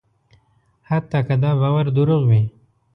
حتی 0.89 1.19
که 1.27 1.35
دا 1.41 1.51
باور 1.61 1.85
دروغ 1.97 2.21
وي. 2.29 2.41